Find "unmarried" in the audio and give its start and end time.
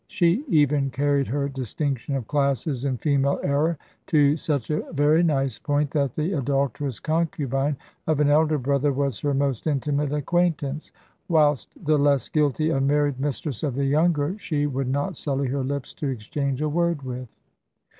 12.71-13.19